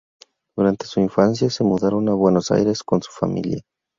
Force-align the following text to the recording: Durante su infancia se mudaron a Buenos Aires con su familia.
Durante 0.57 0.87
su 0.87 0.99
infancia 0.99 1.47
se 1.51 1.63
mudaron 1.63 2.09
a 2.09 2.15
Buenos 2.15 2.49
Aires 2.49 2.81
con 2.81 3.03
su 3.03 3.11
familia. 3.11 3.61